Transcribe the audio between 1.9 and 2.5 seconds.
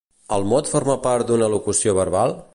verbal?